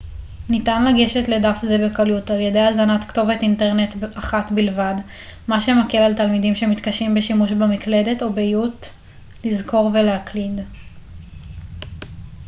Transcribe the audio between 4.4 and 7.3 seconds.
בלבד מה שמקל על תלמידים שמתקשים